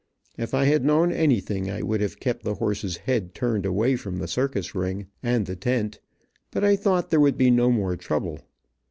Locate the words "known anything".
0.83-1.69